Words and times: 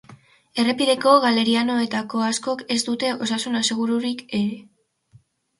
Errepideko 0.61 1.11
galerianoetako 1.25 2.23
askok 2.29 2.63
ez 2.77 2.79
dute 2.89 3.13
osasun 3.27 3.61
asegururik 3.63 4.25
ere. 4.43 4.61